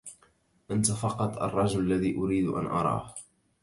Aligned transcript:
أنت 0.71 0.91
فقط 0.91 1.37
الرجل 1.41 1.79
الذي 1.79 2.17
أريد 2.17 2.47
ان 2.47 2.65
أراه 2.65 3.15